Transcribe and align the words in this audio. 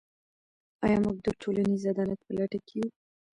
آیا 0.85 0.97
موږ 1.05 1.17
د 1.23 1.27
ټولنیز 1.41 1.81
عدالت 1.93 2.19
په 2.23 2.31
لټه 2.37 2.59
کې 2.67 2.75
یو؟ 2.81 2.87